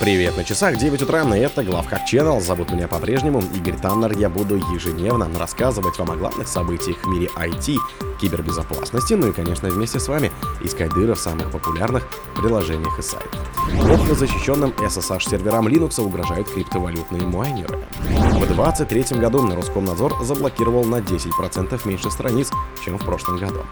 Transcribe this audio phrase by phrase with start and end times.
[0.00, 2.40] Привет, на часах 9 утра, и это Главхак Channel.
[2.40, 4.18] Зовут меня по-прежнему Игорь Таннер.
[4.18, 7.76] Я буду ежедневно рассказывать вам о главных событиях в мире IT,
[8.20, 10.32] кибербезопасности, ну и, конечно, вместе с вами
[10.62, 13.40] искать дыры в самых популярных приложениях и сайтах.
[13.80, 17.78] Плохо защищенным SSH-серверам Linux угрожают криптовалютные майнеры.
[18.00, 22.50] В 2023 году Роскомнадзор заблокировал на 10% меньше страниц,
[22.84, 23.62] чем в прошлом году.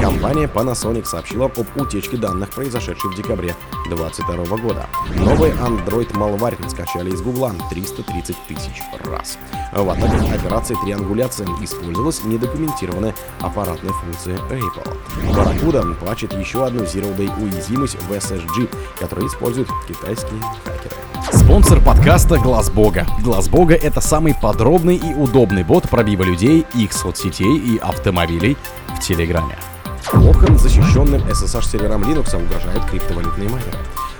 [0.00, 3.54] Компания Panasonic сообщила об утечке данных, произошедшей в декабре
[3.88, 4.86] 2022 года.
[5.16, 9.38] Новый Android Malware скачали из Гугла 330 тысяч раз.
[9.72, 14.96] В атаках операции триангуляции использовалась недокументированная аппаратная функция Apple.
[15.34, 20.94] Barracuda пачет еще одну Zero Day уязвимость в SSG, которую используют китайские хакеры.
[21.32, 23.06] Спонсор подкаста Глаз Бога.
[23.22, 28.56] Глаз Бога это самый подробный и удобный бот пробива людей, их соцсетей и автомобилей
[28.96, 29.56] в Телеграме.
[30.10, 33.78] Плохо защищенным SSH-серверам Linux угрожают криптовалютные майнеры.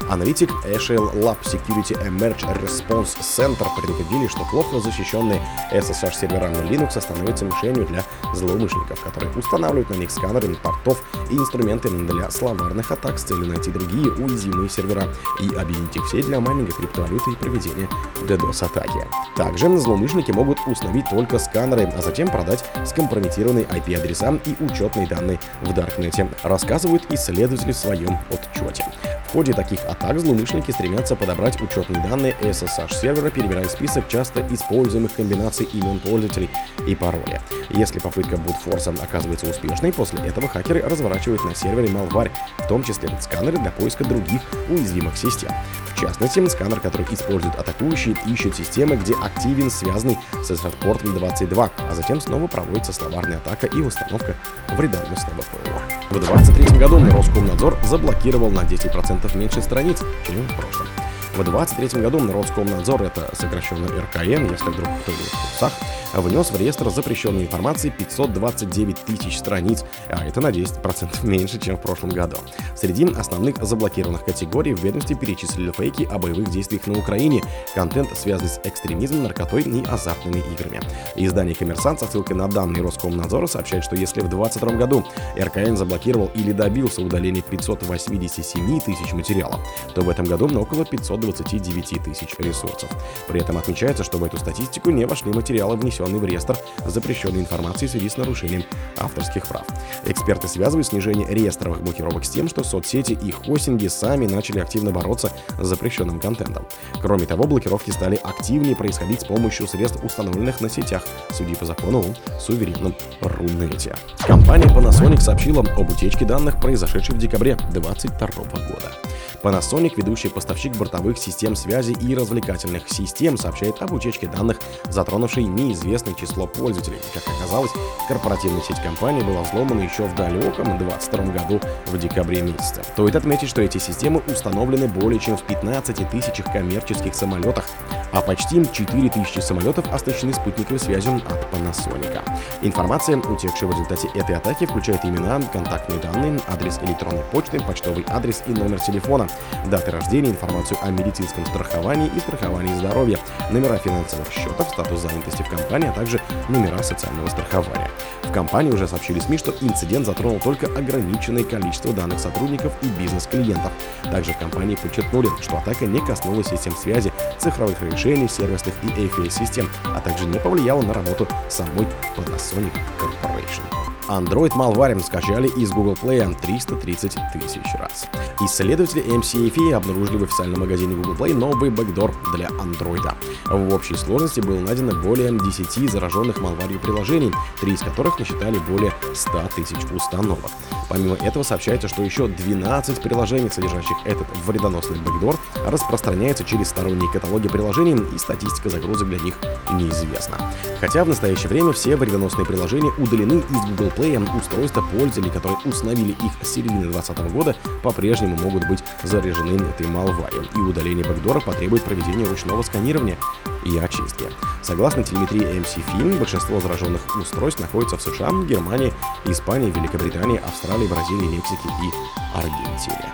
[0.08, 5.40] Аналитик Eshel Lab Security Emerge Response Center предупредили, что плохо защищенные
[5.72, 11.88] SSH-сервера на Linux становятся мишенью для злоумышленников, которые устанавливают на них сканеры портов и инструменты
[11.88, 15.08] для словарных атак с целью найти другие уязвимые сервера
[15.40, 17.88] и объединить их все для майнинга криптовалюты и проведения
[18.22, 19.06] DDoS-атаки.
[19.36, 25.72] Также злоумышленники могут установить только сканеры, а затем продать скомпрометированные IP-адреса и учетные данные в
[25.72, 28.84] Даркнете, рассказывают исследователи в своем отчете.
[29.32, 35.66] Ходе таких атак злоумышленники стремятся подобрать учетные данные SSH сервера, перебирая список часто используемых комбинаций
[35.72, 36.50] имен пользователей
[36.86, 37.40] и пароля.
[37.70, 43.08] Если попытка бутфорса оказывается успешной, после этого хакеры разворачивают на сервере malware, в том числе
[43.22, 45.50] сканеры для поиска других уязвимых систем.
[45.94, 51.94] В частности, сканер, который используют атакующие, ищет системы, где активен связанный с SSH-портом 22, а
[51.94, 54.34] затем снова проводится словарная атака и установка
[54.76, 55.92] вредоносного ПО.
[56.10, 61.01] В 2023 году Роскомнадзор заблокировал на 10% меньше страниц, чем в прошлом.
[61.34, 65.72] В 2023 году Роскомнадзор, это сокращенно РКН, если вдруг кто-то в курсах,
[66.12, 71.80] внес в реестр запрещенной информации 529 тысяч страниц, а это на 10% меньше, чем в
[71.80, 72.36] прошлом году.
[72.76, 77.42] Среди основных заблокированных категорий в ведомстве перечислили фейки о боевых действиях на Украине,
[77.74, 80.82] контент, связанный с экстремизмом, наркотой и азартными играми.
[81.16, 85.04] Издание «Коммерсант» со ссылкой на данные Роскомнадзора сообщает, что если в 2022 году
[85.38, 89.60] РКН заблокировал или добился удаления 587 тысяч материалов,
[89.94, 90.84] то в этом году около
[91.22, 92.90] 529 тысяч ресурсов.
[93.28, 96.56] При этом отмечается, что в эту статистику не вошли материалы, внесенные в реестр
[96.86, 98.64] запрещенной информации в связи с нарушением
[98.96, 99.64] авторских прав.
[100.04, 105.30] Эксперты связывают снижение реестровых блокировок с тем, что соцсети и хостинги сами начали активно бороться
[105.58, 106.66] с запрещенным контентом.
[107.00, 112.04] Кроме того, блокировки стали активнее происходить с помощью средств, установленных на сетях, судя по закону
[112.40, 113.94] суверенном Рунете.
[114.26, 118.92] Компания Panasonic сообщила об утечке данных, произошедшей в декабре 2022 года.
[119.42, 124.58] Panasonic, ведущий поставщик бортовых систем связи и развлекательных систем, сообщает об утечке данных,
[124.88, 126.98] затронувшей неизвестное число пользователей.
[127.12, 127.72] Как оказалось,
[128.06, 132.82] корпоративная сеть компании была взломана еще в далеком 2022 году в декабре месяце.
[132.92, 137.64] Стоит отметить, что эти системы установлены более чем в 15 тысячах коммерческих самолетах,
[138.12, 142.20] а почти 4000 самолетов оснащены спутниковой связью от Panasonic.
[142.62, 148.42] Информация, утекшая в результате этой атаки, включает имена, контактные данные, адрес электронной почты, почтовый адрес
[148.46, 149.28] и номер телефона,
[149.66, 153.18] даты рождения, информацию о медицинском страховании и страховании здоровья,
[153.50, 157.90] номера финансовых счетов, статус занятости в компании, а также номера социального страхования.
[158.22, 163.72] В компании уже сообщили СМИ, что инцидент затронул только ограниченное количество данных сотрудников и бизнес-клиентов.
[164.04, 169.68] Также в компании подчеркнули, что атака не коснулась систем связи, цифровых решений, сервисных и AFA-систем,
[169.84, 171.86] а также не повлияла на работу самой
[172.16, 173.91] Panasonic Corporation.
[174.12, 178.06] Android Malware скачали из Google Play 330 тысяч раз.
[178.42, 183.14] Исследователи MCAFE обнаружили в официальном магазине Google Play новый бэкдор для Android.
[183.46, 188.92] В общей сложности было найдено более 10 зараженных малварью приложений, три из которых насчитали более
[189.14, 190.50] 100 тысяч установок.
[190.90, 197.48] Помимо этого сообщается, что еще 12 приложений, содержащих этот вредоносный бэкдор, распространяются через сторонние каталоги
[197.48, 199.36] приложений, и статистика загрузок для них
[199.72, 200.36] неизвестна.
[200.80, 204.01] Хотя в настоящее время все вредоносные приложения удалены из Google Play,
[204.36, 210.44] устройства пользователей, которые установили их с середины 2020 года, по-прежнему могут быть заряжены этой малварью,
[210.54, 213.16] и удаление бэкдора потребует проведения ручного сканирования
[213.64, 214.24] и очистки.
[214.62, 218.92] Согласно телеметрии MC-Film, большинство зараженных устройств находится в США, Германии,
[219.24, 223.12] Испании, Великобритании, Австралии, Бразилии, Мексике и Аргентине.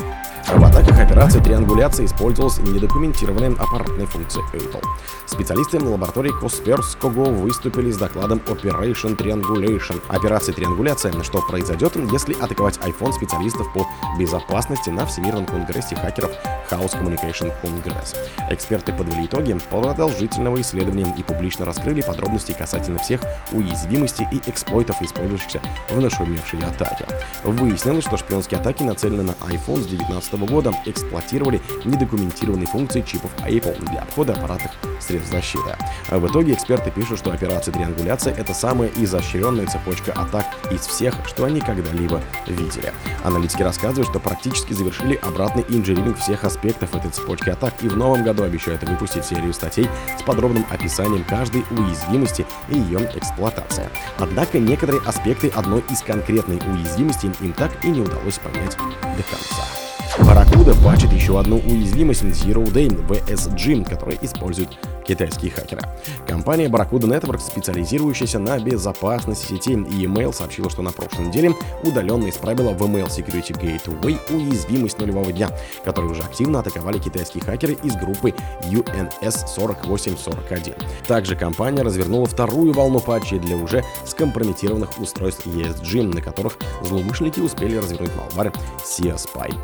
[0.55, 4.83] В атаках операции триангуляции использовалась недокументированная аппаратная функция Apple.
[5.27, 10.01] Специалисты лаборатории Косперского выступили с докладом Operation Triangulation.
[10.09, 13.87] Операция триангуляция, что произойдет, если атаковать iPhone специалистов по
[14.19, 16.31] безопасности на Всемирном конгрессе хакеров
[16.71, 18.17] House Communication Congress.
[18.51, 23.21] Эксперты подвели итоги продолжительного исследования и публично раскрыли подробности касательно всех
[23.53, 25.61] уязвимостей и эксплойтов, использующихся
[25.91, 27.07] в нашумевшей атаке.
[27.45, 33.79] Выяснилось, что шпионские атаки, нацеленные на iPhone с 2019 года, эксплуатировали недокументированные функции чипов Apple
[33.91, 35.77] для обхода аппаратных средств защиты.
[36.11, 41.45] В итоге эксперты пишут, что операция триангуляция— это самая изощренная цепочка атак из всех, что
[41.45, 42.93] они когда-либо видели.
[43.25, 48.25] Аналитики рассказывают, что практически завершили обратный инжиринг всех аспектов этой цепочки атак и в новом
[48.25, 49.89] году обещают выпустить серию статей
[50.19, 53.89] с подробным описанием каждой уязвимости и ее эксплуатации.
[54.19, 59.88] Однако некоторые аспекты одной из конкретной уязвимости им так и не удалось понять до конца.
[60.21, 64.69] Barracuda пачет еще одну уязвимость Zero Day VSG, которая использует
[65.09, 65.83] китайские хакеры.
[66.27, 72.29] Компания Barracuda Network, специализирующаяся на безопасности сети и email, сообщила, что на прошлой неделе удаленно
[72.29, 75.51] исправила в Email Security Gateway уязвимость нулевого дня,
[75.85, 80.75] которую уже активно атаковали китайские хакеры из группы UNS 4841.
[81.07, 87.77] Также компания развернула вторую волну патчей для уже скомпрометированных устройств ESG, на которых злоумышленники успели
[87.77, 88.53] развернуть малвар
[88.85, 89.55] SeaSpy.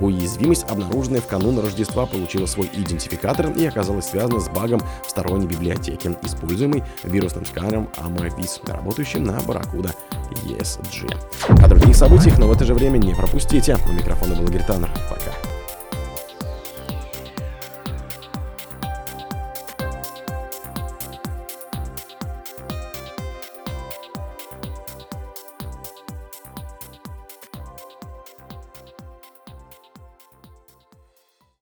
[0.00, 5.46] Уязвимость, обнаруженная в канун Рождества, получила свой идентификатор и оказалась связана с багом в сторонней
[5.46, 9.94] библиотеке, используемой вирусным сканером Amavis, работающим на Barracuda
[10.46, 11.14] ESG.
[11.62, 13.76] О других событиях, но в это же время не пропустите.
[13.88, 14.90] У микрофона был Игорь Таннер.
[15.08, 15.53] Пока.